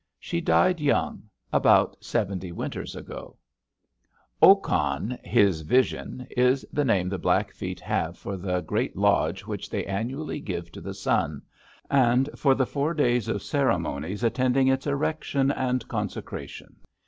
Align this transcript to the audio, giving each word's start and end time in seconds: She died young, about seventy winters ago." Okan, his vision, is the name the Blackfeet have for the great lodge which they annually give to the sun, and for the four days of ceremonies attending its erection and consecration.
She 0.17 0.41
died 0.41 0.79
young, 0.79 1.29
about 1.53 1.95
seventy 2.03 2.51
winters 2.51 2.95
ago." 2.95 3.37
Okan, 4.41 5.23
his 5.23 5.61
vision, 5.61 6.25
is 6.31 6.65
the 6.73 6.83
name 6.83 7.07
the 7.07 7.19
Blackfeet 7.19 7.79
have 7.81 8.17
for 8.17 8.35
the 8.35 8.61
great 8.61 8.97
lodge 8.97 9.45
which 9.45 9.69
they 9.69 9.85
annually 9.85 10.39
give 10.39 10.71
to 10.71 10.81
the 10.81 10.95
sun, 10.95 11.43
and 11.87 12.31
for 12.35 12.55
the 12.55 12.65
four 12.65 12.95
days 12.95 13.27
of 13.27 13.43
ceremonies 13.43 14.23
attending 14.23 14.67
its 14.69 14.87
erection 14.87 15.51
and 15.51 15.87
consecration. 15.87 16.77